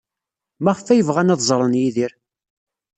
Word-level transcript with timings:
Maɣef 0.63 0.87
ay 0.87 1.01
bɣan 1.07 1.31
ad 1.33 1.41
ẓren 1.49 1.73
Yidir? 1.81 2.11